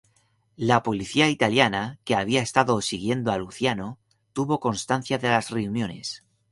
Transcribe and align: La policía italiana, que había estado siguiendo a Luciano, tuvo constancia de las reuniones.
La 0.57 0.81
policía 0.81 1.29
italiana, 1.29 1.99
que 2.05 2.15
había 2.15 2.41
estado 2.41 2.81
siguiendo 2.81 3.31
a 3.31 3.37
Luciano, 3.37 3.99
tuvo 4.33 4.59
constancia 4.59 5.19
de 5.19 5.29
las 5.29 5.51
reuniones. 5.51 6.23